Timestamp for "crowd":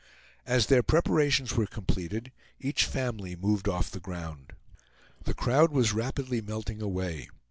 5.35-5.71